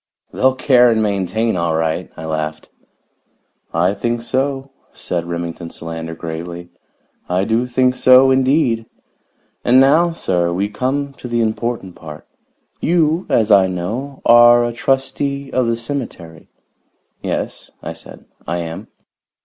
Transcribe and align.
"They'll 0.33 0.55
care 0.55 0.89
and 0.89 1.03
maintain, 1.03 1.55
all 1.55 1.75
right!" 1.77 2.09
I 2.17 2.25
laughed. 2.25 2.71
"I 3.71 3.93
think 3.93 4.23
so," 4.23 4.71
said 4.93 5.27
Remington 5.29 5.69
Solander 5.69 6.15
gravely. 6.15 6.69
"I 7.29 7.43
do 7.43 7.67
think 7.67 7.95
so, 7.95 8.31
indeed! 8.31 8.87
And 9.63 9.79
now, 9.79 10.11
sir, 10.11 10.51
we 10.51 10.69
come 10.69 11.13
to 11.19 11.27
the 11.27 11.41
important 11.43 11.93
part. 11.93 12.27
You, 12.79 13.27
as 13.29 13.51
I 13.51 13.67
know, 13.67 14.23
are 14.25 14.65
a 14.65 14.73
trustee 14.73 15.51
of 15.53 15.67
the 15.67 15.77
cemetery." 15.77 16.49
"Yes," 17.21 17.69
I 17.83 17.93
said, 17.93 18.25
"I 18.47 18.57
am." 18.57 18.87